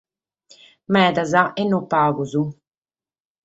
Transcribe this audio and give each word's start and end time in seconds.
Medas 0.95 1.31
e 1.61 1.63
non 1.71 1.83
pagos. 1.93 2.31